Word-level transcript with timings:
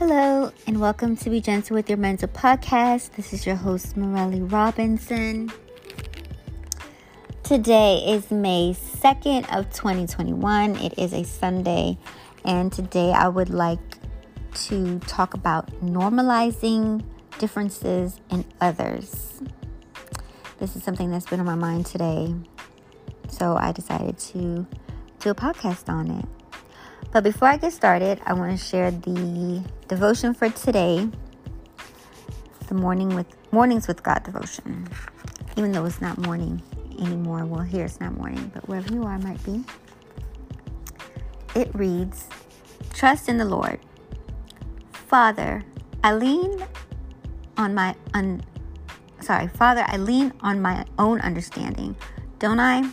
Hello, 0.00 0.50
and 0.66 0.80
welcome 0.80 1.14
to 1.14 1.28
Be 1.28 1.42
Gentle 1.42 1.76
with 1.76 1.90
Your 1.90 1.98
Mental 1.98 2.26
podcast. 2.26 3.16
This 3.16 3.34
is 3.34 3.44
your 3.44 3.56
host, 3.56 3.98
Morelli 3.98 4.40
Robinson. 4.40 5.52
Today 7.42 8.02
is 8.06 8.30
May 8.30 8.72
2nd 8.72 9.54
of 9.54 9.70
2021. 9.74 10.76
It 10.76 10.98
is 10.98 11.12
a 11.12 11.22
Sunday, 11.24 11.98
and 12.46 12.72
today 12.72 13.12
I 13.12 13.28
would 13.28 13.50
like 13.50 13.78
to 14.68 15.00
talk 15.00 15.34
about 15.34 15.70
normalizing 15.82 17.04
differences 17.38 18.18
in 18.30 18.46
others. 18.58 19.42
This 20.60 20.76
is 20.76 20.82
something 20.82 21.10
that's 21.10 21.26
been 21.26 21.40
on 21.40 21.46
my 21.46 21.56
mind 21.56 21.84
today, 21.84 22.34
so 23.28 23.54
I 23.54 23.72
decided 23.72 24.18
to 24.18 24.66
do 25.18 25.28
a 25.28 25.34
podcast 25.34 25.90
on 25.90 26.10
it. 26.10 26.24
But 27.12 27.22
before 27.22 27.48
I 27.48 27.58
get 27.58 27.74
started, 27.74 28.18
I 28.24 28.32
want 28.32 28.58
to 28.58 28.64
share 28.64 28.90
the 28.90 29.62
devotion 29.90 30.32
for 30.32 30.48
today, 30.50 31.08
the 32.68 32.74
morning 32.74 33.08
with 33.12 33.26
mornings 33.50 33.88
with 33.88 34.04
God 34.04 34.22
devotion. 34.22 34.86
Even 35.56 35.72
though 35.72 35.84
it's 35.84 36.00
not 36.00 36.16
morning 36.18 36.62
anymore, 37.00 37.44
well, 37.44 37.62
here 37.62 37.86
it's 37.86 37.98
not 37.98 38.16
morning, 38.16 38.52
but 38.54 38.68
wherever 38.68 38.94
you 38.94 39.02
are 39.02 39.18
might 39.18 39.42
be. 39.42 39.64
It 41.56 41.74
reads, 41.74 42.28
"Trust 42.92 43.28
in 43.28 43.36
the 43.36 43.44
Lord, 43.44 43.80
Father. 44.92 45.64
I 46.04 46.14
lean 46.14 46.64
on 47.56 47.74
my 47.74 47.96
un, 48.14 48.42
sorry, 49.18 49.48
Father. 49.48 49.84
I 49.88 49.96
lean 49.96 50.32
on 50.40 50.62
my 50.62 50.84
own 51.00 51.20
understanding, 51.20 51.96
don't 52.38 52.60
I? 52.60 52.88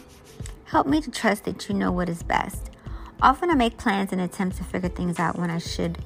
Help 0.64 0.88
me 0.88 1.00
to 1.02 1.12
trust 1.12 1.44
that 1.44 1.70
you 1.70 1.76
know 1.76 1.92
what 1.92 2.10
is 2.10 2.24
best." 2.24 2.72
Often 3.22 3.52
I 3.52 3.54
make 3.54 3.78
plans 3.78 4.12
and 4.12 4.20
attempt 4.20 4.58
to 4.58 4.64
figure 4.64 4.90
things 4.90 5.20
out 5.20 5.38
when 5.38 5.52
I 5.52 5.60
should 5.60 6.00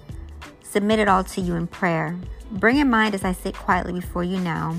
submit 0.71 0.99
it 0.99 1.09
all 1.09 1.23
to 1.25 1.41
you 1.41 1.55
in 1.55 1.67
prayer. 1.67 2.17
Bring 2.49 2.77
in 2.77 2.89
mind 2.89 3.13
as 3.13 3.25
I 3.25 3.33
sit 3.33 3.55
quietly 3.55 3.93
before 3.93 4.23
you 4.23 4.39
now 4.39 4.77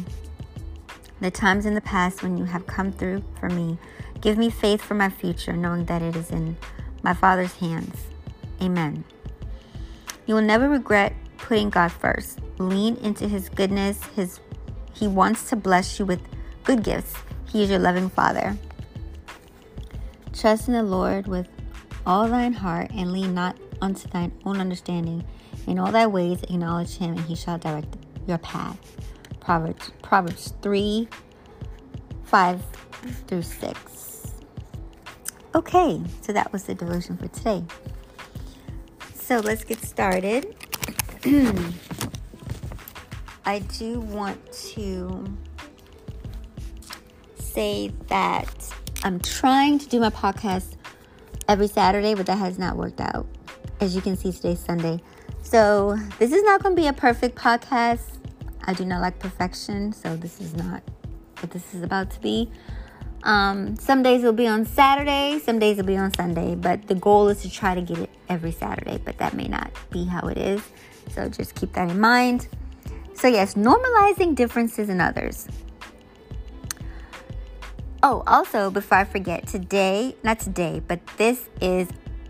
the 1.21 1.31
times 1.31 1.67
in 1.67 1.75
the 1.75 1.81
past 1.81 2.23
when 2.23 2.37
you 2.37 2.45
have 2.45 2.67
come 2.67 2.91
through 2.91 3.23
for 3.39 3.49
me. 3.49 3.79
Give 4.21 4.37
me 4.37 4.51
faith 4.51 4.83
for 4.83 4.95
my 4.95 5.09
future, 5.09 5.53
knowing 5.53 5.85
that 5.85 6.03
it 6.03 6.17
is 6.17 6.31
in 6.31 6.57
my 7.03 7.15
Father's 7.15 7.55
hands. 7.57 7.97
Amen. 8.61 9.05
You 10.27 10.35
will 10.35 10.43
never 10.43 10.69
regret 10.69 11.15
putting 11.39 11.71
God 11.71 11.93
first. 11.93 12.41
Lean 12.59 12.97
into 12.97 13.29
his 13.29 13.49
goodness. 13.49 14.03
His 14.17 14.41
he 14.95 15.07
wants 15.07 15.49
to 15.51 15.57
bless 15.57 15.99
you 15.99 16.05
with 16.05 16.21
good 16.65 16.83
gifts. 16.83 17.15
He 17.51 17.63
is 17.63 17.71
your 17.71 17.79
loving 17.79 18.09
Father. 18.09 18.57
Trust 20.33 20.69
in 20.69 20.75
the 20.75 20.83
Lord 20.83 21.29
with 21.29 21.49
all 22.07 22.29
thine 22.29 22.53
heart 22.53 22.91
and 22.91 23.13
lean 23.13 23.35
not 23.35 23.57
unto 23.81 24.09
thine 24.09 24.33
own 24.45 24.59
understanding. 24.59 25.25
In 25.67 25.79
all 25.79 25.93
thy 25.93 26.07
ways 26.07 26.43
acknowledge 26.43 26.97
him, 26.97 27.17
and 27.17 27.21
he 27.21 27.35
shall 27.35 27.59
direct 27.59 27.97
your 28.27 28.39
path. 28.39 28.79
Proverbs, 29.41 29.91
Proverbs 30.03 30.55
3 30.63 31.09
5 32.25 32.63
through 33.27 33.43
6. 33.43 34.33
Okay, 35.55 36.01
so 36.23 36.33
that 36.33 36.51
was 36.53 36.65
the 36.65 36.75
devotion 36.75 37.17
for 37.17 37.29
today. 37.29 37.63
So 39.15 39.39
let's 39.41 39.65
get 39.65 39.83
started. 39.83 40.55
I 43.45 43.59
do 43.59 44.01
want 44.01 44.53
to 44.75 45.25
say 47.37 47.93
that 48.09 48.73
I'm 49.05 49.19
trying 49.21 49.79
to 49.79 49.89
do 49.89 50.01
my 50.01 50.11
podcast 50.11 50.77
every 51.49 51.67
Saturday, 51.67 52.15
but 52.15 52.27
that 52.27 52.39
has 52.39 52.59
not 52.59 52.77
worked 52.77 53.01
out. 53.01 53.27
As 53.81 53.95
you 53.95 54.01
can 54.01 54.17
see, 54.17 54.33
today's 54.33 54.61
Sunday. 54.61 55.01
So, 55.53 55.99
this 56.19 56.33
is 56.33 56.43
not 56.45 56.63
going 56.63 56.75
to 56.75 56.81
be 56.81 56.89
a 56.89 56.95
perfect 56.95 57.37
podcast. 57.37 58.17
I 58.65 58.73
do 58.73 58.87
not 58.87 59.03
like 59.03 59.19
perfection, 59.19 59.93
so 59.93 60.17
this 60.17 60.41
is 60.41 60.55
not 60.55 60.83
what 61.41 61.51
this 61.51 61.75
is 61.75 61.83
about 61.83 62.11
to 62.13 62.21
be. 62.23 62.51
Um, 63.23 63.77
some 63.77 64.03
days 64.03 64.23
it'll 64.23 64.33
be 64.33 64.47
on 64.47 64.65
Saturday, 64.65 65.39
some 65.41 65.59
days 65.59 65.79
it'll 65.79 65.87
be 65.87 65.99
on 65.99 66.11
Sunday, 66.15 66.55
but 66.55 66.87
the 66.87 66.95
goal 66.95 67.29
is 67.29 67.43
to 67.43 67.51
try 67.51 67.75
to 67.75 67.83
get 67.83 67.99
it 67.99 68.09
every 68.31 68.51
Saturday, 68.51 68.99
but 69.05 69.19
that 69.19 69.35
may 69.35 69.47
not 69.47 69.71
be 69.91 70.07
how 70.07 70.27
it 70.29 70.39
is. 70.39 70.63
So, 71.11 71.29
just 71.29 71.55
keep 71.55 71.75
that 71.75 71.91
in 71.91 72.01
mind. 72.01 72.49
So, 73.13 73.29
yes, 73.29 73.53
normalizing 73.53 74.35
differences 74.35 74.89
in 74.89 75.03
others. 75.03 75.49
Oh, 78.03 78.23
also, 78.27 78.71
before 78.71 78.97
I 78.97 79.05
forget, 79.05 79.47
today, 79.49 80.17
not 80.25 80.41
today, 80.41 80.81
but 80.89 81.07
this 81.19 81.51
is 81.61 81.89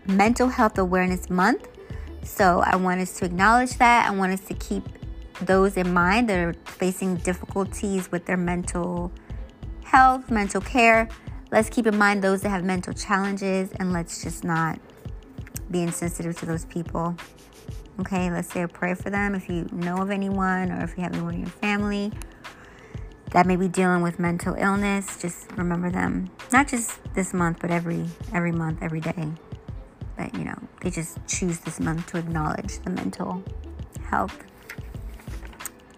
Mental 0.08 0.48
Health 0.48 0.76
Awareness 0.76 1.30
Month. 1.30 1.68
So 2.22 2.60
I 2.64 2.76
want 2.76 3.00
us 3.00 3.18
to 3.18 3.24
acknowledge 3.24 3.76
that. 3.78 4.08
I 4.08 4.14
want 4.14 4.32
us 4.32 4.40
to 4.48 4.54
keep 4.54 4.84
those 5.40 5.76
in 5.76 5.92
mind 5.92 6.28
that 6.28 6.38
are 6.38 6.54
facing 6.64 7.16
difficulties 7.16 8.10
with 8.12 8.26
their 8.26 8.36
mental 8.36 9.12
health, 9.84 10.30
mental 10.30 10.60
care. 10.60 11.08
Let's 11.50 11.68
keep 11.68 11.86
in 11.86 11.96
mind 11.96 12.22
those 12.22 12.42
that 12.42 12.50
have 12.50 12.64
mental 12.64 12.94
challenges 12.94 13.70
and 13.72 13.92
let's 13.92 14.22
just 14.22 14.44
not 14.44 14.78
be 15.70 15.82
insensitive 15.82 16.38
to 16.38 16.46
those 16.46 16.64
people. 16.66 17.16
Okay, 18.00 18.30
let's 18.30 18.50
say 18.50 18.62
a 18.62 18.68
prayer 18.68 18.96
for 18.96 19.10
them 19.10 19.34
if 19.34 19.48
you 19.48 19.68
know 19.70 19.98
of 19.98 20.10
anyone 20.10 20.72
or 20.72 20.82
if 20.82 20.96
you 20.96 21.02
have 21.02 21.12
anyone 21.12 21.34
in 21.34 21.40
your 21.40 21.50
family 21.50 22.12
that 23.32 23.46
may 23.46 23.56
be 23.56 23.68
dealing 23.68 24.02
with 24.02 24.18
mental 24.18 24.54
illness, 24.54 25.20
just 25.20 25.50
remember 25.52 25.90
them. 25.90 26.30
Not 26.52 26.68
just 26.68 27.00
this 27.14 27.32
month, 27.32 27.58
but 27.60 27.70
every 27.70 28.06
every 28.32 28.52
month, 28.52 28.78
every 28.82 29.00
day. 29.00 29.32
You 30.34 30.44
know, 30.44 30.58
they 30.80 30.90
just 30.90 31.18
choose 31.26 31.58
this 31.60 31.80
month 31.80 32.06
to 32.08 32.18
acknowledge 32.18 32.78
the 32.80 32.90
mental 32.90 33.42
health 34.04 34.36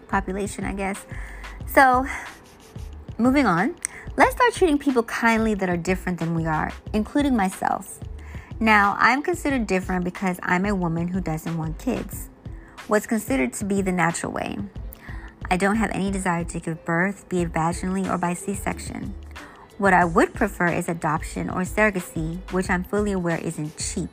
population, 0.07 0.65
I 0.65 0.73
guess. 0.73 1.05
So, 1.67 2.05
moving 3.17 3.45
on, 3.45 3.75
let's 4.17 4.35
start 4.35 4.53
treating 4.53 4.77
people 4.77 5.03
kindly 5.03 5.53
that 5.55 5.69
are 5.69 5.77
different 5.77 6.19
than 6.19 6.35
we 6.35 6.45
are, 6.45 6.71
including 6.93 7.35
myself. 7.35 7.99
Now, 8.59 8.95
I'm 8.99 9.21
considered 9.21 9.67
different 9.67 10.05
because 10.05 10.39
I'm 10.41 10.65
a 10.65 10.73
woman 10.73 11.09
who 11.09 11.19
doesn't 11.19 11.57
want 11.57 11.77
kids. 11.77 12.29
What's 12.87 13.07
considered 13.07 13.51
to 13.53 13.65
be 13.65 13.81
the 13.81 13.91
natural 13.91 14.31
way. 14.31 14.57
I 15.49 15.57
don't 15.57 15.75
have 15.75 15.91
any 15.91 16.11
desire 16.11 16.43
to 16.45 16.59
give 16.59 16.85
birth, 16.85 17.27
be 17.29 17.41
it 17.41 17.51
vaginally 17.51 18.09
or 18.09 18.17
by 18.17 18.33
C 18.33 18.53
section. 18.53 19.13
What 19.77 19.93
I 19.93 20.05
would 20.05 20.33
prefer 20.33 20.67
is 20.67 20.87
adoption 20.87 21.49
or 21.49 21.61
surrogacy, 21.63 22.39
which 22.51 22.69
I'm 22.69 22.85
fully 22.85 23.11
aware 23.11 23.37
isn't 23.37 23.77
cheap. 23.77 24.09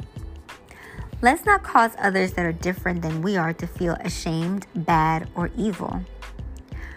Let's 1.21 1.45
not 1.45 1.63
cause 1.63 1.93
others 1.99 2.33
that 2.33 2.45
are 2.45 2.53
different 2.53 3.03
than 3.03 3.23
we 3.23 3.37
are 3.37 3.53
to 3.53 3.67
feel 3.69 3.93
ashamed, 4.01 4.67
bad, 4.75 5.29
or 5.37 5.51
evil. 5.57 6.03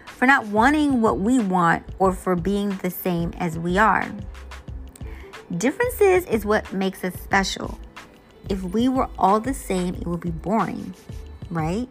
For 0.08 0.26
not 0.26 0.48
wanting 0.48 1.00
what 1.00 1.20
we 1.20 1.38
want 1.38 1.84
or 2.00 2.12
for 2.12 2.36
being 2.36 2.70
the 2.78 2.90
same 2.90 3.34
as 3.38 3.60
we 3.60 3.78
are. 3.78 4.10
Differences 5.56 6.26
is 6.26 6.44
what 6.44 6.74
makes 6.74 7.04
us 7.04 7.14
special. 7.22 7.78
If 8.50 8.64
we 8.64 8.90
were 8.90 9.10
all 9.20 9.40
the 9.40 9.54
same, 9.54 9.94
it 9.94 10.08
would 10.08 10.22
be 10.22 10.32
boring, 10.32 10.96
right? 11.52 11.88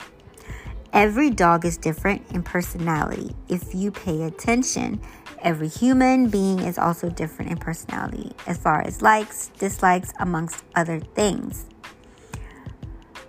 Every 0.95 1.29
dog 1.29 1.65
is 1.65 1.77
different 1.77 2.23
in 2.31 2.45
personality 2.45 3.35
if 3.49 3.75
you 3.75 3.91
pay 3.91 4.23
attention. 4.23 5.01
Every 5.43 5.67
human 5.67 6.29
being 6.29 6.61
is 6.61 6.79
also 6.79 7.11
different 7.11 7.51
in 7.51 7.57
personality 7.57 8.31
as 8.47 8.59
far 8.59 8.81
as 8.81 9.03
likes, 9.03 9.49
dislikes, 9.59 10.13
amongst 10.21 10.63
other 10.77 11.01
things. 11.01 11.67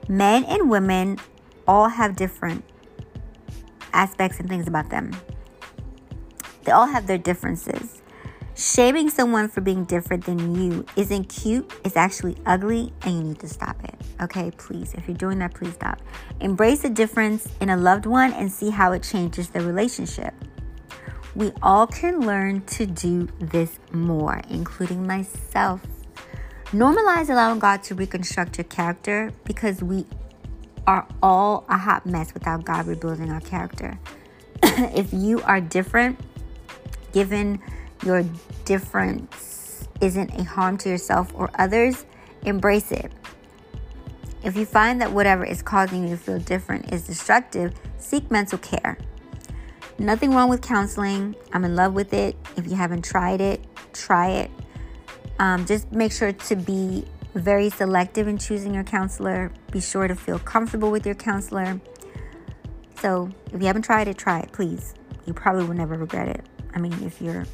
Men 0.08 0.44
and 0.44 0.70
women 0.70 1.18
all 1.68 1.90
have 1.90 2.16
different 2.16 2.64
aspects 3.94 4.40
and 4.40 4.48
things 4.48 4.68
about 4.68 4.92
them. 4.92 5.12
They 6.66 6.72
all 6.72 6.86
have 6.86 7.08
their 7.08 7.18
differences. 7.18 8.04
Shaming 8.54 9.10
someone 9.10 9.50
for 9.50 9.62
being 9.62 9.86
different 9.86 10.26
than 10.26 10.54
you 10.54 10.86
isn't 10.96 11.30
cute, 11.30 11.74
it's 11.84 11.98
actually 11.98 12.38
ugly, 12.46 12.94
and 13.02 13.16
you 13.16 13.24
need 13.24 13.40
to 13.40 13.50
stop 13.50 13.84
it. 13.84 13.95
Okay, 14.22 14.52
please. 14.52 14.94
If 14.94 15.08
you're 15.08 15.18
doing 15.18 15.40
that, 15.40 15.54
please 15.54 15.74
stop. 15.74 16.02
Embrace 16.40 16.82
the 16.82 16.90
difference 16.90 17.48
in 17.60 17.70
a 17.70 17.78
loved 17.78 18.06
one 18.06 18.32
and 18.34 18.52
see 18.52 18.70
how 18.70 18.94
it 18.94 19.04
changes 19.04 19.50
the 19.50 19.62
relationship. 19.62 20.34
We 21.36 21.52
all 21.62 21.86
can 21.86 22.22
learn 22.22 22.62
to 22.62 22.86
do 22.86 23.28
this 23.40 23.78
more, 23.92 24.42
including 24.50 25.06
myself. 25.06 25.82
Normalize 26.68 27.30
allowing 27.30 27.60
God 27.60 27.84
to 27.84 27.96
reconstruct 27.96 28.58
your 28.58 28.66
character 28.66 29.32
because 29.44 29.84
we 29.84 30.06
are 30.88 31.06
all 31.22 31.66
a 31.68 31.78
hot 31.78 32.06
mess 32.06 32.34
without 32.34 32.64
God 32.64 32.88
rebuilding 32.88 33.32
our 33.32 33.42
character. 33.42 34.00
if 34.64 35.12
you 35.12 35.42
are 35.42 35.60
different, 35.60 36.20
given 37.12 37.62
your 38.04 38.24
difference 38.64 39.88
isn't 40.02 40.34
a 40.40 40.44
harm 40.44 40.78
to 40.78 40.90
yourself 40.90 41.32
or 41.36 41.50
others, 41.56 42.06
embrace 42.44 42.92
it. 42.92 43.12
If 44.46 44.56
you 44.56 44.68
find 44.68 45.02
that 45.02 45.12
whatever 45.12 45.44
is 45.44 45.64
causing 45.64 46.04
you 46.04 46.10
to 46.10 46.18
feel 46.18 46.38
different 46.38 46.94
is 46.94 47.08
destructive, 47.08 47.74
seek 47.98 48.30
mental 48.30 48.60
care. 48.60 48.96
Nothing 49.98 50.36
wrong 50.36 50.50
with 50.50 50.62
counseling. 50.62 51.36
I'm 51.52 51.66
in 51.66 51.76
love 51.76 51.94
with 51.94 52.14
it. 52.14 52.36
If 52.56 52.68
you 52.68 52.76
haven't 52.76 53.04
tried 53.04 53.42
it, 53.42 53.66
try 53.92 54.30
it. 54.30 54.52
Um, 55.40 55.66
just 55.66 55.92
make 55.92 56.12
sure 56.12 56.32
to 56.32 56.56
be 56.56 57.06
very 57.34 57.72
selective 57.72 58.28
in 58.28 58.38
choosing 58.38 58.72
your 58.72 58.84
counselor. 58.84 59.52
Be 59.72 59.82
sure 59.82 60.08
to 60.08 60.16
feel 60.16 60.38
comfortable 60.38 60.92
with 60.92 61.08
your 61.08 61.16
counselor. 61.16 61.82
So, 63.00 63.32
if 63.52 63.60
you 63.60 63.66
haven't 63.66 63.82
tried 63.82 64.08
it, 64.08 64.16
try 64.16 64.42
it, 64.42 64.52
please. 64.52 64.94
You 65.26 65.34
probably 65.34 65.66
will 65.66 65.74
never 65.74 65.98
regret 65.98 66.28
it. 66.28 66.46
I 66.76 66.80
mean, 66.80 66.94
if 67.04 67.20
you're 67.20 67.46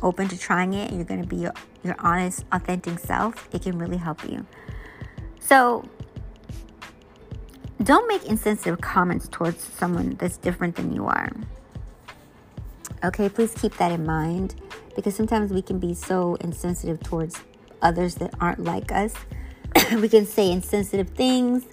open 0.00 0.28
to 0.28 0.38
trying 0.38 0.74
it 0.74 0.90
and 0.90 0.96
you're 0.96 1.06
going 1.06 1.22
to 1.22 1.28
be 1.28 1.36
your, 1.36 1.54
your 1.82 1.96
honest, 1.98 2.44
authentic 2.52 3.00
self, 3.00 3.48
it 3.52 3.62
can 3.62 3.78
really 3.78 3.96
help 3.96 4.22
you. 4.28 4.46
So, 5.40 5.88
don't 7.82 8.08
make 8.08 8.24
insensitive 8.24 8.80
comments 8.80 9.28
towards 9.28 9.62
someone 9.62 10.16
that's 10.18 10.36
different 10.38 10.76
than 10.76 10.94
you 10.94 11.06
are. 11.06 11.30
Okay, 13.04 13.28
please 13.28 13.52
keep 13.54 13.76
that 13.76 13.92
in 13.92 14.06
mind 14.06 14.54
because 14.94 15.14
sometimes 15.14 15.52
we 15.52 15.60
can 15.60 15.78
be 15.78 15.92
so 15.92 16.36
insensitive 16.36 17.00
towards 17.02 17.42
others 17.82 18.14
that 18.16 18.34
aren't 18.40 18.60
like 18.60 18.90
us. 18.90 19.14
we 19.96 20.08
can 20.08 20.24
say 20.24 20.50
insensitive 20.50 21.10
things, 21.10 21.64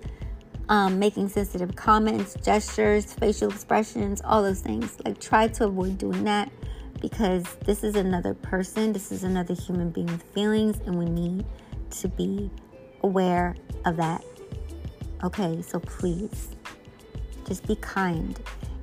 um, 0.69 0.99
making 0.99 1.29
sensitive 1.29 1.75
comments, 1.75 2.35
gestures, 2.43 3.13
facial 3.13 3.49
expressions, 3.49 4.21
all 4.25 4.43
those 4.43 4.59
things. 4.59 4.97
Like, 5.05 5.19
try 5.19 5.47
to 5.47 5.65
avoid 5.65 5.97
doing 5.97 6.25
that 6.25 6.51
because 7.01 7.43
this 7.65 7.83
is 7.83 7.95
another 7.95 8.33
person, 8.33 8.93
this 8.93 9.11
is 9.11 9.23
another 9.23 9.53
human 9.53 9.89
being 9.89 10.07
with 10.07 10.23
feelings, 10.33 10.79
and 10.85 10.97
we 10.97 11.05
need 11.05 11.45
to 11.91 12.07
be 12.09 12.51
aware 13.01 13.55
of 13.85 13.97
that. 13.97 14.23
Okay, 15.23 15.61
so 15.61 15.79
please 15.79 16.49
just 17.47 17.65
be 17.65 17.75
kind. 17.77 18.37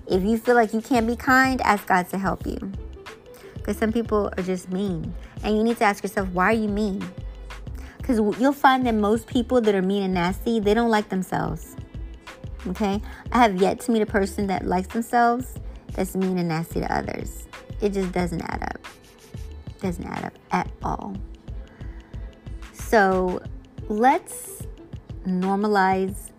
If 0.06 0.22
you 0.22 0.38
feel 0.38 0.54
like 0.54 0.72
you 0.72 0.80
can't 0.80 1.06
be 1.06 1.14
kind, 1.14 1.60
ask 1.60 1.86
God 1.86 2.08
to 2.10 2.18
help 2.18 2.46
you. 2.46 2.72
Because 3.54 3.76
some 3.76 3.92
people 3.92 4.32
are 4.36 4.42
just 4.42 4.70
mean. 4.72 5.14
And 5.44 5.56
you 5.56 5.62
need 5.62 5.76
to 5.78 5.84
ask 5.84 6.02
yourself, 6.02 6.28
why 6.30 6.46
are 6.46 6.52
you 6.52 6.68
mean? 6.68 7.06
Because 7.98 8.18
you'll 8.40 8.52
find 8.54 8.86
that 8.86 8.94
most 8.94 9.26
people 9.26 9.60
that 9.60 9.74
are 9.74 9.82
mean 9.82 10.02
and 10.02 10.14
nasty, 10.14 10.60
they 10.60 10.72
don't 10.72 10.90
like 10.90 11.10
themselves. 11.10 11.76
Okay? 12.68 13.02
I 13.32 13.38
have 13.38 13.60
yet 13.60 13.80
to 13.80 13.92
meet 13.92 14.02
a 14.02 14.06
person 14.06 14.46
that 14.46 14.66
likes 14.66 14.88
themselves 14.88 15.54
that's 15.92 16.16
mean 16.16 16.38
and 16.38 16.48
nasty 16.48 16.80
to 16.80 16.92
others. 16.92 17.46
It 17.80 17.90
just 17.92 18.12
doesn't 18.12 18.40
add 18.42 18.62
up. 18.62 18.78
Doesn't 19.80 20.06
add 20.06 20.24
up 20.24 20.34
at 20.52 20.70
all. 20.82 21.16
So 22.72 23.42
let's 23.88 24.66
normalize 25.26 26.29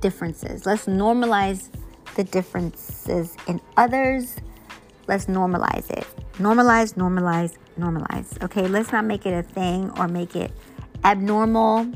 differences. 0.00 0.66
Let's 0.66 0.86
normalize 0.86 1.68
the 2.16 2.24
differences 2.24 3.36
in 3.46 3.60
others. 3.76 4.36
Let's 5.06 5.26
normalize 5.26 5.90
it. 5.90 6.06
Normalize, 6.34 6.94
normalize, 6.94 7.56
normalize. 7.78 8.42
Okay, 8.42 8.66
let's 8.66 8.92
not 8.92 9.04
make 9.04 9.26
it 9.26 9.32
a 9.32 9.42
thing 9.42 9.90
or 9.98 10.08
make 10.08 10.36
it 10.36 10.52
abnormal 11.04 11.92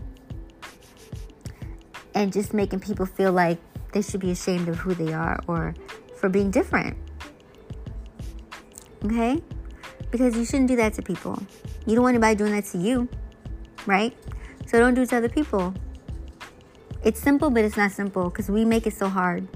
and 2.15 2.33
just 2.33 2.55
making 2.55 2.81
people 2.81 3.07
feel 3.07 3.33
like 3.33 3.59
they 3.93 4.03
should 4.03 4.21
be 4.21 4.31
ashamed 4.31 4.69
of 4.69 4.77
who 4.77 4.95
they 4.95 5.13
are 5.13 5.41
or 5.47 5.75
for 6.17 6.29
being 6.29 6.51
different. 6.51 6.97
Okay? 9.05 9.43
Because 10.11 10.37
you 10.37 10.45
shouldn't 10.45 10.69
do 10.69 10.77
that 10.77 10.95
to 10.95 11.03
people. 11.03 11.41
You 11.87 11.95
don't 11.95 12.05
want 12.05 12.15
anybody 12.15 12.37
doing 12.37 12.53
that 12.53 12.65
to 12.67 12.79
you, 12.79 13.09
right? 13.87 14.17
So 14.67 14.79
don't 14.79 14.95
do 14.95 15.03
it 15.03 15.11
to 15.11 15.17
other 15.17 15.29
people. 15.29 15.75
It's 17.05 17.21
simple, 17.21 17.51
but 17.51 17.65
it's 17.65 17.77
not 17.77 17.93
simple 17.93 18.31
because 18.31 18.51
we 18.51 18.65
make 18.65 18.87
it 18.87 18.95
so 18.95 19.09
hard. 19.09 19.47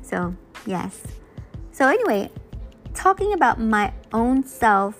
So, 0.00 0.34
yes. 0.64 1.02
So, 1.70 1.86
anyway, 1.86 2.30
talking 2.94 3.34
about 3.34 3.60
my 3.60 3.92
own 4.12 4.44
self, 4.44 4.98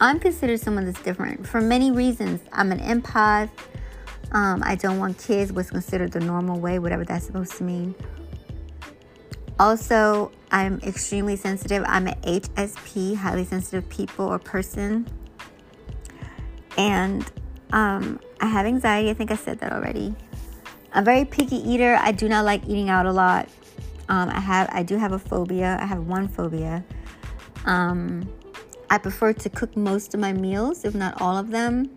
I'm 0.00 0.20
considered 0.20 0.60
someone 0.60 0.84
that's 0.84 1.02
different 1.02 1.46
for 1.46 1.60
many 1.60 1.90
reasons. 1.90 2.40
I'm 2.52 2.70
an 2.72 2.80
empath. 2.80 3.50
Um, 4.32 4.62
I 4.64 4.74
don't 4.74 4.98
want 4.98 5.18
kids, 5.18 5.52
what's 5.52 5.70
considered 5.70 6.12
the 6.12 6.20
normal 6.20 6.58
way, 6.58 6.78
whatever 6.78 7.04
that's 7.04 7.26
supposed 7.26 7.52
to 7.58 7.64
mean. 7.64 7.94
Also, 9.60 10.32
I'm 10.50 10.80
extremely 10.80 11.36
sensitive. 11.36 11.84
I'm 11.86 12.08
an 12.08 12.20
HSP, 12.22 13.14
highly 13.16 13.44
sensitive 13.44 13.88
people 13.88 14.26
or 14.26 14.38
person. 14.38 15.06
And 16.76 17.24
um, 17.72 18.18
I 18.40 18.46
have 18.46 18.66
anxiety. 18.66 19.10
I 19.10 19.14
think 19.14 19.30
I 19.30 19.36
said 19.36 19.58
that 19.60 19.72
already. 19.72 20.14
I'm 20.92 21.04
very 21.04 21.24
picky 21.24 21.56
eater. 21.56 21.98
I 22.00 22.12
do 22.12 22.28
not 22.28 22.44
like 22.44 22.62
eating 22.68 22.88
out 22.88 23.06
a 23.06 23.12
lot. 23.12 23.48
Um, 24.08 24.28
I 24.28 24.40
have, 24.40 24.68
I 24.72 24.82
do 24.82 24.96
have 24.96 25.12
a 25.12 25.18
phobia. 25.18 25.78
I 25.80 25.86
have 25.86 26.06
one 26.06 26.28
phobia. 26.28 26.84
Um, 27.64 28.28
I 28.90 28.98
prefer 28.98 29.32
to 29.32 29.48
cook 29.48 29.76
most 29.76 30.14
of 30.14 30.20
my 30.20 30.32
meals, 30.32 30.84
if 30.84 30.94
not 30.94 31.20
all 31.20 31.36
of 31.36 31.50
them. 31.50 31.90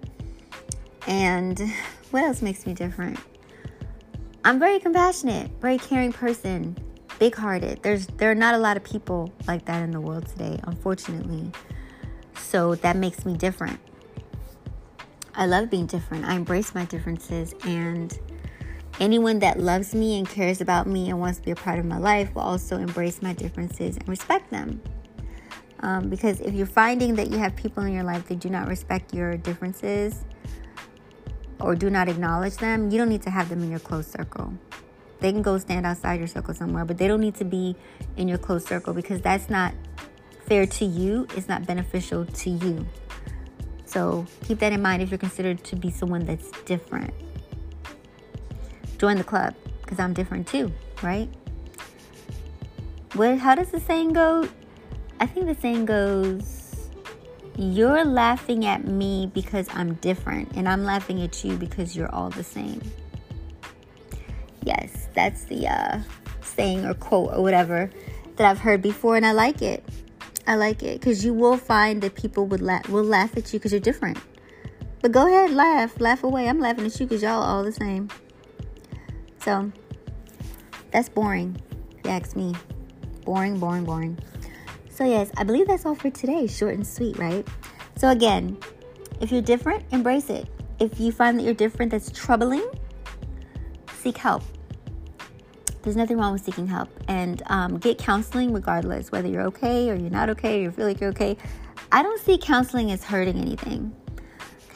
And 1.05 1.59
what 2.11 2.23
else 2.23 2.41
makes 2.41 2.65
me 2.65 2.73
different? 2.73 3.19
I'm 4.43 4.59
very 4.59 4.79
compassionate, 4.79 5.51
very 5.59 5.77
caring 5.77 6.13
person, 6.13 6.77
big-hearted. 7.19 7.83
There's 7.83 8.07
there 8.07 8.31
are 8.31 8.35
not 8.35 8.55
a 8.55 8.57
lot 8.57 8.77
of 8.77 8.83
people 8.83 9.33
like 9.45 9.65
that 9.65 9.83
in 9.83 9.91
the 9.91 9.99
world 9.99 10.25
today, 10.27 10.59
unfortunately. 10.63 11.51
So 12.35 12.75
that 12.75 12.95
makes 12.95 13.25
me 13.25 13.35
different. 13.35 13.79
I 15.37 15.45
love 15.45 15.69
being 15.69 15.85
different. 15.85 16.25
I 16.25 16.33
embrace 16.33 16.73
my 16.73 16.85
differences 16.85 17.53
and 17.63 18.17
anyone 18.99 19.37
that 19.39 19.59
loves 19.59 19.93
me 19.93 20.17
and 20.17 20.27
cares 20.27 20.61
about 20.61 20.87
me 20.87 21.09
and 21.11 21.19
wants 21.19 21.37
to 21.37 21.45
be 21.45 21.51
a 21.51 21.55
part 21.55 21.77
of 21.77 21.85
my 21.85 21.99
life 21.99 22.33
will 22.33 22.41
also 22.41 22.77
embrace 22.77 23.21
my 23.21 23.33
differences 23.33 23.97
and 23.97 24.09
respect 24.09 24.49
them. 24.49 24.81
Um, 25.81 26.09
because 26.09 26.39
if 26.39 26.55
you're 26.55 26.65
finding 26.65 27.13
that 27.15 27.29
you 27.29 27.37
have 27.37 27.55
people 27.55 27.83
in 27.83 27.93
your 27.93 28.03
life 28.03 28.27
that 28.29 28.39
do 28.39 28.49
not 28.49 28.67
respect 28.67 29.13
your 29.13 29.37
differences 29.37 30.25
or 31.59 31.75
do 31.75 31.91
not 31.91 32.09
acknowledge 32.09 32.57
them, 32.57 32.89
you 32.89 32.97
don't 32.97 33.09
need 33.09 33.21
to 33.21 33.29
have 33.29 33.47
them 33.49 33.61
in 33.61 33.69
your 33.69 33.79
close 33.79 34.07
circle. 34.07 34.51
They 35.19 35.31
can 35.31 35.43
go 35.43 35.59
stand 35.59 35.85
outside 35.85 36.17
your 36.17 36.27
circle 36.27 36.55
somewhere, 36.55 36.83
but 36.83 36.97
they 36.97 37.07
don't 37.07 37.21
need 37.21 37.35
to 37.35 37.45
be 37.45 37.75
in 38.15 38.27
your 38.27 38.39
close 38.39 38.65
circle 38.65 38.95
because 38.95 39.21
that's 39.21 39.51
not 39.51 39.75
fair 40.47 40.65
to 40.65 40.85
you. 40.85 41.27
It's 41.35 41.47
not 41.47 41.67
beneficial 41.67 42.25
to 42.25 42.49
you. 42.49 42.87
So 43.87 44.25
keep 44.43 44.59
that 44.59 44.73
in 44.73 44.81
mind 44.81 45.01
if 45.01 45.09
you're 45.09 45.17
considered 45.17 45.63
to 45.63 45.75
be 45.75 45.89
someone 45.89 46.25
that's 46.25 46.51
different. 46.65 47.13
Join 48.97 49.17
the 49.17 49.23
club 49.23 49.55
because 49.81 49.99
I'm 49.99 50.13
different 50.13 50.47
too, 50.47 50.71
right? 51.01 51.29
What, 53.13 53.37
how 53.37 53.55
does 53.55 53.71
the 53.71 53.79
saying 53.79 54.13
go? 54.13 54.47
I 55.19 55.25
think 55.25 55.47
the 55.47 55.55
saying 55.55 55.85
goes, 55.85 56.89
You're 57.57 58.03
laughing 58.03 58.65
at 58.65 58.85
me 58.85 59.31
because 59.33 59.67
I'm 59.73 59.93
different, 59.95 60.51
and 60.55 60.67
I'm 60.67 60.83
laughing 60.83 61.21
at 61.21 61.43
you 61.43 61.55
because 61.55 61.95
you're 61.95 62.13
all 62.13 62.29
the 62.29 62.43
same. 62.43 62.81
Yes, 64.63 65.07
that's 65.15 65.45
the 65.45 65.67
uh, 65.67 65.99
saying 66.41 66.85
or 66.85 66.93
quote 66.93 67.33
or 67.33 67.41
whatever 67.41 67.89
that 68.35 68.49
I've 68.49 68.59
heard 68.59 68.81
before, 68.81 69.15
and 69.15 69.25
I 69.25 69.31
like 69.31 69.61
it. 69.61 69.83
I 70.47 70.55
like 70.55 70.81
it 70.81 70.99
because 70.99 71.25
you 71.25 71.33
will 71.33 71.57
find 71.57 72.01
that 72.01 72.15
people 72.15 72.47
would 72.47 72.61
la- 72.61 72.81
will 72.89 73.03
laugh 73.03 73.35
at 73.35 73.51
you 73.51 73.59
because 73.59 73.73
you're 73.73 73.81
different. 73.81 74.17
But 75.01 75.11
go 75.11 75.27
ahead, 75.27 75.51
laugh, 75.51 75.99
laugh 75.99 76.23
away. 76.23 76.47
I'm 76.47 76.59
laughing 76.59 76.85
at 76.85 76.99
you 76.99 77.05
because 77.05 77.21
y'all 77.21 77.43
all 77.43 77.63
the 77.63 77.71
same. 77.71 78.09
So 79.41 79.71
that's 80.91 81.09
boring, 81.09 81.61
if 81.97 82.05
you 82.05 82.11
ask 82.11 82.35
me. 82.35 82.55
Boring, 83.25 83.59
boring, 83.59 83.83
boring. 83.83 84.17
So 84.89 85.03
yes, 85.03 85.29
I 85.37 85.43
believe 85.43 85.67
that's 85.67 85.85
all 85.85 85.95
for 85.95 86.09
today. 86.09 86.47
Short 86.47 86.73
and 86.75 86.87
sweet, 86.87 87.17
right? 87.17 87.45
So 87.97 88.09
again, 88.09 88.57
if 89.19 89.31
you're 89.31 89.41
different, 89.41 89.83
embrace 89.91 90.29
it. 90.29 90.47
If 90.79 90.99
you 90.99 91.11
find 91.11 91.37
that 91.37 91.43
you're 91.43 91.53
different, 91.53 91.91
that's 91.91 92.09
troubling. 92.11 92.65
Seek 93.99 94.17
help. 94.17 94.43
There's 95.87 95.95
nothing 95.95 96.17
wrong 96.17 96.33
with 96.33 96.43
seeking 96.43 96.67
help 96.67 96.89
and 97.07 97.41
um, 97.45 97.77
get 97.77 97.97
counseling 97.97 98.51
regardless 98.51 99.09
whether 99.09 99.29
you're 99.29 99.43
okay 99.43 99.89
or 99.89 99.95
you're 99.95 100.09
not 100.09 100.29
okay 100.31 100.59
or 100.59 100.63
you 100.63 100.71
feel 100.71 100.85
like 100.85 100.99
you're 100.99 101.11
okay. 101.11 101.37
I 101.93 102.03
don't 102.03 102.19
see 102.19 102.37
counseling 102.37 102.91
as 102.91 103.05
hurting 103.05 103.39
anything. 103.39 103.95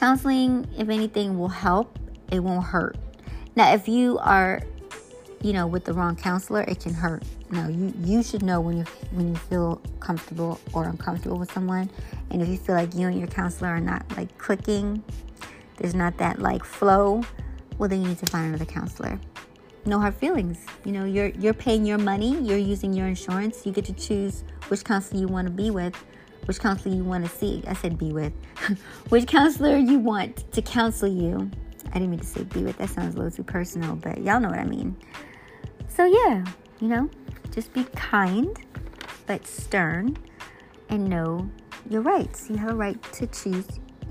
Counseling, 0.00 0.66
if 0.78 0.88
anything, 0.88 1.38
will 1.38 1.48
help, 1.48 1.98
it 2.30 2.40
won't 2.40 2.64
hurt. 2.64 2.96
Now, 3.56 3.74
if 3.74 3.88
you 3.88 4.20
are, 4.20 4.62
you 5.42 5.52
know, 5.52 5.66
with 5.66 5.84
the 5.84 5.92
wrong 5.92 6.16
counselor, 6.16 6.62
it 6.62 6.80
can 6.80 6.94
hurt. 6.94 7.24
No, 7.50 7.68
you 7.68 7.92
you 8.02 8.22
should 8.22 8.42
know 8.42 8.62
when 8.62 8.78
you 8.78 8.84
when 9.10 9.28
you 9.28 9.36
feel 9.36 9.82
comfortable 10.00 10.58
or 10.72 10.84
uncomfortable 10.84 11.38
with 11.38 11.52
someone, 11.52 11.90
and 12.30 12.40
if 12.40 12.48
you 12.48 12.56
feel 12.56 12.74
like 12.74 12.94
you 12.94 13.06
and 13.06 13.18
your 13.18 13.28
counselor 13.28 13.68
are 13.68 13.80
not 13.80 14.02
like 14.16 14.38
clicking, 14.38 15.04
there's 15.76 15.94
not 15.94 16.16
that 16.16 16.38
like 16.38 16.64
flow. 16.64 17.20
Well, 17.76 17.90
then 17.90 18.00
you 18.00 18.08
need 18.08 18.18
to 18.18 18.26
find 18.26 18.46
another 18.46 18.64
counselor 18.64 19.20
no 19.84 19.98
hard 19.98 20.14
feelings. 20.14 20.58
You 20.84 20.92
know, 20.92 21.04
you're 21.04 21.28
you're 21.28 21.54
paying 21.54 21.84
your 21.84 21.98
money, 21.98 22.38
you're 22.40 22.58
using 22.58 22.92
your 22.92 23.06
insurance. 23.06 23.66
You 23.66 23.72
get 23.72 23.84
to 23.86 23.92
choose 23.92 24.44
which 24.68 24.84
counselor 24.84 25.20
you 25.20 25.28
want 25.28 25.46
to 25.48 25.52
be 25.52 25.70
with, 25.70 25.94
which 26.46 26.60
counselor 26.60 26.94
you 26.94 27.04
want 27.04 27.24
to 27.24 27.30
see. 27.30 27.62
I 27.66 27.74
said 27.74 27.98
be 27.98 28.12
with. 28.12 28.32
which 29.08 29.26
counselor 29.26 29.76
you 29.76 29.98
want 29.98 30.50
to 30.52 30.62
counsel 30.62 31.08
you. 31.08 31.50
I 31.88 31.94
didn't 31.94 32.10
mean 32.10 32.20
to 32.20 32.26
say 32.26 32.44
be 32.44 32.62
with. 32.62 32.78
That 32.78 32.90
sounds 32.90 33.14
a 33.14 33.18
little 33.18 33.30
too 33.30 33.42
personal, 33.42 33.96
but 33.96 34.22
y'all 34.22 34.40
know 34.40 34.48
what 34.48 34.58
I 34.58 34.64
mean. 34.64 34.96
So 35.88 36.04
yeah, 36.04 36.44
you 36.80 36.88
know, 36.88 37.10
just 37.50 37.72
be 37.72 37.84
kind 37.94 38.56
but 39.26 39.46
stern 39.46 40.16
and 40.88 41.08
know 41.08 41.50
your 41.88 42.02
rights. 42.02 42.48
You 42.48 42.56
have 42.56 42.70
a 42.70 42.74
right 42.74 43.02
to 43.14 43.26
choose 43.26 43.66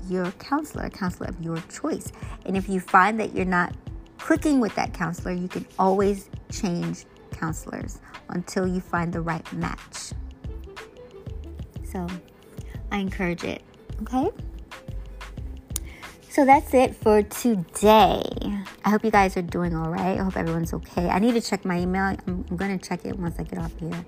your 0.08 0.30
counselor, 0.32 0.84
a 0.84 0.90
counselor 0.90 1.28
of 1.28 1.40
your 1.40 1.58
choice. 1.72 2.12
And 2.44 2.56
if 2.56 2.68
you 2.68 2.80
find 2.80 3.18
that 3.20 3.34
you're 3.34 3.44
not 3.44 3.74
clicking 4.22 4.60
with 4.60 4.74
that 4.76 4.94
counselor, 4.94 5.32
you 5.32 5.48
can 5.48 5.66
always 5.80 6.30
change 6.50 7.06
counselors 7.32 7.98
until 8.28 8.68
you 8.68 8.80
find 8.80 9.12
the 9.12 9.20
right 9.20 9.52
match. 9.52 10.12
So 11.84 12.06
I 12.92 12.98
encourage 12.98 13.42
it. 13.42 13.62
Okay? 14.02 14.30
So 16.28 16.44
that's 16.44 16.72
it 16.72 16.94
for 16.94 17.22
today. 17.24 18.22
I 18.84 18.90
hope 18.90 19.04
you 19.04 19.10
guys 19.10 19.36
are 19.36 19.42
doing 19.42 19.74
all 19.74 19.90
right. 19.90 20.18
I 20.18 20.22
hope 20.22 20.36
everyone's 20.36 20.72
okay. 20.72 21.08
I 21.08 21.18
need 21.18 21.34
to 21.34 21.40
check 21.40 21.64
my 21.64 21.80
email. 21.80 22.02
I'm, 22.04 22.46
I'm 22.48 22.56
going 22.56 22.78
to 22.78 22.88
check 22.88 23.04
it 23.04 23.18
once 23.18 23.40
I 23.40 23.42
get 23.42 23.58
off 23.58 23.76
here. 23.80 24.06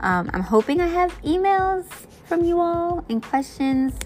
Um, 0.00 0.30
I'm 0.32 0.42
hoping 0.42 0.80
I 0.80 0.86
have 0.86 1.20
emails 1.22 1.84
from 2.26 2.44
you 2.44 2.60
all 2.60 3.04
and 3.08 3.20
questions. 3.20 3.98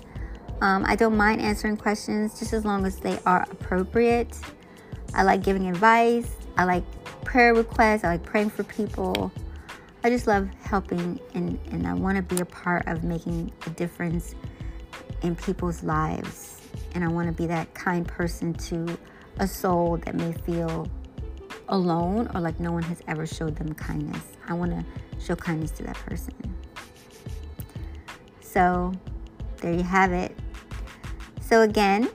Um, 0.62 0.84
I 0.86 0.96
don't 0.96 1.16
mind 1.16 1.42
answering 1.42 1.76
questions 1.76 2.38
just 2.38 2.54
as 2.54 2.64
long 2.64 2.86
as 2.86 2.96
they 2.96 3.18
are 3.26 3.46
appropriate. 3.50 4.34
I 5.14 5.22
like 5.22 5.42
giving 5.42 5.68
advice. 5.68 6.30
I 6.56 6.64
like 6.64 6.84
prayer 7.24 7.54
requests. 7.54 8.04
I 8.04 8.08
like 8.08 8.22
praying 8.22 8.50
for 8.50 8.64
people. 8.64 9.32
I 10.04 10.10
just 10.10 10.26
love 10.26 10.48
helping 10.62 11.20
and, 11.34 11.58
and 11.70 11.86
I 11.86 11.94
want 11.94 12.16
to 12.16 12.22
be 12.22 12.40
a 12.40 12.44
part 12.44 12.86
of 12.88 13.04
making 13.04 13.52
a 13.66 13.70
difference 13.70 14.34
in 15.22 15.36
people's 15.36 15.82
lives. 15.82 16.60
And 16.94 17.04
I 17.04 17.08
want 17.08 17.28
to 17.28 17.32
be 17.32 17.46
that 17.46 17.72
kind 17.74 18.06
person 18.06 18.54
to 18.54 18.98
a 19.38 19.46
soul 19.46 19.98
that 20.04 20.14
may 20.14 20.32
feel 20.32 20.88
alone 21.68 22.30
or 22.34 22.40
like 22.40 22.58
no 22.60 22.72
one 22.72 22.82
has 22.82 23.00
ever 23.06 23.26
showed 23.26 23.56
them 23.56 23.74
kindness. 23.74 24.22
I 24.48 24.54
want 24.54 24.72
to 24.72 24.84
show 25.24 25.36
kindness 25.36 25.70
to 25.72 25.84
that 25.84 25.96
person. 25.96 26.34
So, 28.40 28.92
there 29.58 29.72
you 29.72 29.82
have 29.82 30.12
it. 30.12 30.36
So, 31.40 31.62
again, 31.62 32.10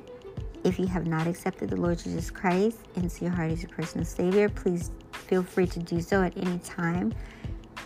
if 0.68 0.78
you 0.78 0.86
have 0.86 1.08
not 1.08 1.28
accepted 1.28 1.70
the 1.70 1.78
Lord 1.78 1.98
Jesus 1.98 2.30
Christ 2.30 2.78
into 2.96 3.24
your 3.24 3.34
heart 3.34 3.52
as 3.52 3.62
your 3.62 3.70
personal 3.70 4.04
Savior, 4.04 4.50
please 4.50 4.92
feel 5.14 5.42
free 5.42 5.66
to 5.68 5.80
do 5.80 6.02
so 6.02 6.22
at 6.22 6.36
any 6.36 6.60
time. 6.60 7.14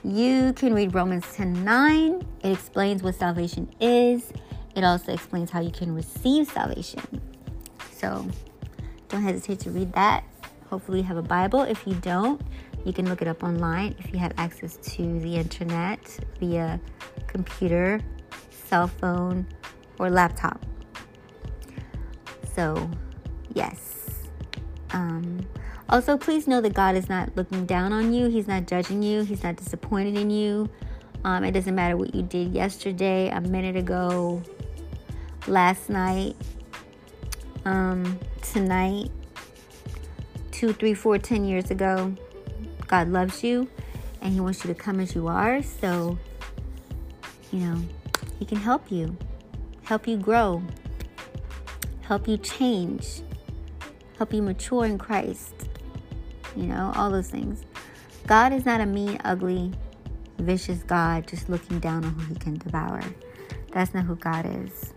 You 0.04 0.52
can 0.54 0.74
read 0.74 0.96
Romans 0.96 1.26
10 1.36 1.64
9. 1.64 2.22
It 2.44 2.52
explains 2.52 3.04
what 3.04 3.14
salvation 3.14 3.72
is, 3.80 4.34
it 4.76 4.84
also 4.84 5.14
explains 5.14 5.52
how 5.52 5.62
you 5.62 5.70
can 5.70 5.94
receive 5.94 6.48
salvation. 6.48 7.22
So 7.92 8.28
don't 9.10 9.22
hesitate 9.22 9.60
to 9.60 9.70
read 9.70 9.94
that. 9.94 10.24
Hopefully, 10.70 11.00
you 11.00 11.04
have 11.04 11.18
a 11.18 11.22
Bible. 11.22 11.62
If 11.62 11.86
you 11.86 11.94
don't, 11.96 12.42
you 12.84 12.94
can 12.94 13.08
look 13.08 13.22
it 13.22 13.28
up 13.28 13.44
online 13.44 13.94
if 14.00 14.12
you 14.12 14.18
have 14.18 14.34
access 14.38 14.78
to 14.96 15.20
the 15.20 15.36
internet 15.36 16.20
via 16.40 16.80
computer, 17.28 18.02
cell 18.50 18.88
phone, 18.88 19.46
or 20.00 20.10
laptop. 20.10 20.66
So, 22.56 22.90
yes. 23.54 24.28
Um, 24.92 25.46
also, 25.90 26.18
please 26.18 26.48
know 26.48 26.62
that 26.62 26.74
God 26.74 26.96
is 26.96 27.10
not 27.10 27.36
looking 27.36 27.66
down 27.66 27.92
on 27.94 28.14
you. 28.14 28.28
He's 28.28 28.48
not 28.48 28.68
judging 28.68 29.04
you. 29.04 29.24
He's 29.24 29.44
not 29.44 29.56
disappointed 29.58 30.18
in 30.18 30.30
you. 30.30 30.70
Um, 31.24 31.44
it 31.44 31.52
doesn't 31.52 31.76
matter 31.76 31.98
what 31.98 32.16
you 32.16 32.24
did 32.24 32.54
yesterday, 32.54 33.30
a 33.30 33.42
minute 33.42 33.76
ago, 33.76 34.42
last 35.48 35.90
night, 35.90 36.36
um, 37.66 38.18
tonight, 38.42 39.12
two, 40.52 40.74
three, 40.74 40.94
four, 40.94 41.18
ten 41.20 41.46
years 41.46 41.70
ago. 41.72 42.16
God 42.88 43.10
loves 43.10 43.44
you 43.44 43.70
and 44.22 44.34
He 44.34 44.40
wants 44.40 44.64
you 44.64 44.74
to 44.74 44.80
come 44.80 45.00
as 45.00 45.14
you 45.14 45.28
are. 45.28 45.62
So, 45.62 46.18
you 47.52 47.60
know, 47.60 47.82
He 48.40 48.46
can 48.46 48.58
help 48.58 48.92
you, 48.92 49.16
help 49.84 50.08
you 50.08 50.18
grow, 50.18 50.64
help 52.12 52.28
you 52.28 52.38
change, 52.38 53.22
help 54.18 54.34
you 54.34 54.42
mature 54.42 54.86
in 54.86 54.98
Christ 54.98 55.70
you 56.56 56.64
know, 56.64 56.92
all 56.96 57.10
those 57.10 57.30
things. 57.30 57.64
God 58.28 58.54
is 58.54 58.66
not 58.66 58.82
a 58.82 58.86
mean, 58.86 59.20
ugly, 59.24 59.72
vicious 60.38 60.84
God 60.84 61.28
just 61.28 61.50
looking 61.50 61.80
down 61.80 62.04
on 62.04 62.14
who 62.14 62.34
he 62.34 62.36
can 62.36 62.56
devour. 62.56 63.02
That's 63.72 63.94
not 63.94 64.06
who 64.06 64.16
God 64.16 64.46
is. 64.46 64.94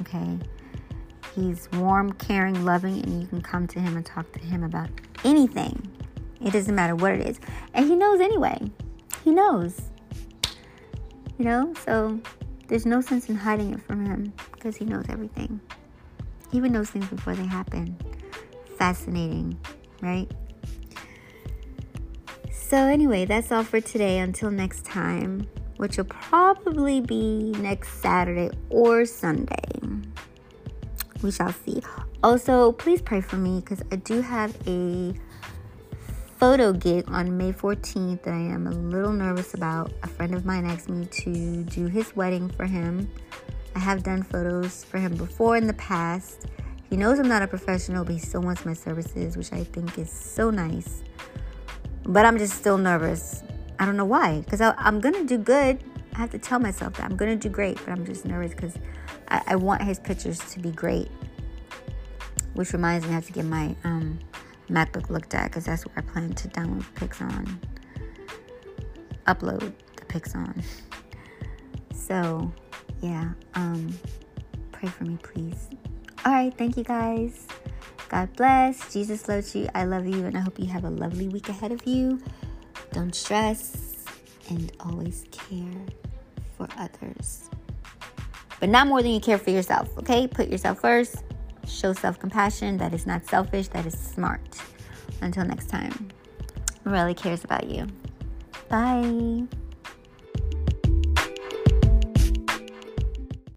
Okay? 0.00 0.38
He's 1.34 1.68
warm, 1.72 2.12
caring, 2.12 2.64
loving, 2.64 3.02
and 3.02 3.20
you 3.20 3.28
can 3.28 3.40
come 3.40 3.66
to 3.68 3.80
him 3.80 3.96
and 3.96 4.04
talk 4.04 4.32
to 4.32 4.38
him 4.38 4.62
about 4.62 4.88
anything. 5.24 5.90
It 6.40 6.52
doesn't 6.52 6.74
matter 6.74 6.94
what 6.94 7.12
it 7.12 7.26
is. 7.26 7.40
And 7.74 7.86
he 7.86 7.96
knows 7.96 8.20
anyway. 8.20 8.58
He 9.24 9.32
knows. 9.32 9.80
You 11.38 11.44
know? 11.44 11.74
So 11.84 12.20
there's 12.68 12.86
no 12.86 13.00
sense 13.00 13.28
in 13.28 13.34
hiding 13.34 13.74
it 13.74 13.82
from 13.82 14.06
him 14.06 14.32
because 14.52 14.76
he 14.76 14.84
knows 14.84 15.06
everything. 15.08 15.60
Even 16.52 16.72
those 16.72 16.90
things 16.90 17.06
before 17.08 17.34
they 17.34 17.46
happen. 17.46 17.96
Fascinating, 18.76 19.58
right? 20.00 20.30
So, 22.52 22.76
anyway, 22.76 23.24
that's 23.24 23.50
all 23.50 23.64
for 23.64 23.80
today. 23.80 24.18
Until 24.18 24.50
next 24.50 24.84
time, 24.84 25.46
which 25.78 25.96
will 25.96 26.04
probably 26.04 27.00
be 27.00 27.52
next 27.58 28.00
Saturday 28.00 28.50
or 28.68 29.04
Sunday. 29.04 29.56
We 31.22 31.30
shall 31.30 31.52
see. 31.52 31.82
Also, 32.22 32.72
please 32.72 33.00
pray 33.00 33.20
for 33.20 33.36
me 33.36 33.60
because 33.60 33.82
I 33.90 33.96
do 33.96 34.20
have 34.20 34.56
a 34.66 35.14
photo 36.36 36.72
gig 36.72 37.04
on 37.08 37.36
May 37.36 37.52
14th 37.52 38.22
that 38.22 38.34
I 38.34 38.38
am 38.38 38.66
a 38.66 38.70
little 38.70 39.12
nervous 39.12 39.54
about. 39.54 39.92
A 40.02 40.06
friend 40.06 40.34
of 40.34 40.44
mine 40.44 40.64
asked 40.64 40.88
me 40.88 41.06
to 41.06 41.64
do 41.64 41.86
his 41.86 42.14
wedding 42.14 42.48
for 42.50 42.66
him. 42.66 43.10
I 43.74 43.78
have 43.80 44.02
done 44.02 44.22
photos 44.22 44.84
for 44.84 44.98
him 44.98 45.16
before 45.16 45.56
in 45.56 45.66
the 45.66 45.74
past. 45.74 46.46
He 46.90 46.96
knows 46.96 47.18
I'm 47.18 47.28
not 47.28 47.42
a 47.42 47.46
professional, 47.46 48.04
but 48.04 48.12
he 48.12 48.18
still 48.18 48.40
wants 48.40 48.64
my 48.64 48.72
services, 48.72 49.36
which 49.36 49.52
I 49.52 49.64
think 49.64 49.98
is 49.98 50.10
so 50.10 50.50
nice. 50.50 51.02
But 52.04 52.24
I'm 52.24 52.38
just 52.38 52.54
still 52.54 52.78
nervous. 52.78 53.42
I 53.78 53.84
don't 53.84 53.96
know 53.96 54.06
why. 54.06 54.40
Because 54.40 54.60
I'm 54.60 55.00
going 55.00 55.14
to 55.14 55.24
do 55.24 55.36
good. 55.36 55.82
I 56.14 56.18
have 56.18 56.30
to 56.30 56.38
tell 56.38 56.58
myself 56.58 56.94
that 56.94 57.04
I'm 57.04 57.16
going 57.16 57.38
to 57.38 57.48
do 57.48 57.52
great. 57.52 57.76
But 57.84 57.90
I'm 57.90 58.06
just 58.06 58.24
nervous 58.24 58.52
because 58.52 58.74
I, 59.28 59.42
I, 59.48 59.56
want 59.56 59.82
his 59.82 59.98
pictures 59.98 60.38
to 60.38 60.58
be 60.58 60.70
great. 60.70 61.10
Which 62.54 62.72
reminds 62.72 63.04
me, 63.04 63.12
I 63.12 63.14
have 63.14 63.26
to 63.26 63.32
get 63.32 63.44
my 63.44 63.76
um, 63.84 64.18
MacBook 64.70 65.10
looked 65.10 65.34
at 65.34 65.44
because 65.44 65.66
that's 65.66 65.84
where 65.84 65.98
I 65.98 66.00
plan 66.00 66.32
to 66.32 66.48
download 66.48 66.86
pics 66.94 67.20
on. 67.20 67.60
Upload 69.26 69.72
the 69.96 70.04
pics 70.06 70.34
on. 70.34 70.62
So, 72.08 72.50
yeah. 73.00 73.32
Um, 73.54 73.98
pray 74.72 74.88
for 74.88 75.04
me, 75.04 75.18
please. 75.22 75.68
All 76.24 76.32
right. 76.32 76.56
Thank 76.56 76.76
you 76.76 76.84
guys. 76.84 77.46
God 78.08 78.34
bless. 78.36 78.92
Jesus 78.92 79.28
loves 79.28 79.54
you. 79.54 79.68
I 79.74 79.84
love 79.84 80.06
you. 80.06 80.24
And 80.24 80.36
I 80.36 80.40
hope 80.40 80.58
you 80.58 80.66
have 80.66 80.84
a 80.84 80.90
lovely 80.90 81.28
week 81.28 81.48
ahead 81.48 81.72
of 81.72 81.86
you. 81.86 82.20
Don't 82.92 83.14
stress 83.14 84.04
and 84.48 84.72
always 84.80 85.26
care 85.30 85.84
for 86.56 86.66
others. 86.78 87.50
But 88.60 88.70
not 88.70 88.86
more 88.88 89.02
than 89.02 89.12
you 89.12 89.20
care 89.20 89.38
for 89.38 89.50
yourself, 89.50 89.96
okay? 89.98 90.26
Put 90.26 90.48
yourself 90.48 90.80
first. 90.80 91.22
Show 91.66 91.92
self 91.92 92.18
compassion. 92.18 92.78
That 92.78 92.94
is 92.94 93.06
not 93.06 93.26
selfish, 93.26 93.68
that 93.68 93.86
is 93.86 93.96
smart. 93.96 94.40
Until 95.20 95.44
next 95.44 95.68
time, 95.68 96.08
really 96.84 97.14
cares 97.14 97.44
about 97.44 97.68
you. 97.68 97.86
Bye. 98.68 99.57